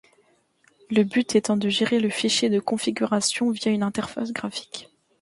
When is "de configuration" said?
2.49-3.51